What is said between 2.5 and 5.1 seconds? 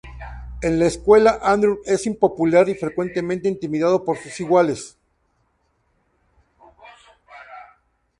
y frecuentemente intimidado por sus iguales.